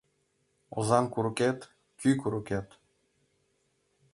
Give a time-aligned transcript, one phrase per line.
[0.77, 1.59] Озаҥ курыкет-
[1.99, 2.67] кӱ курыкет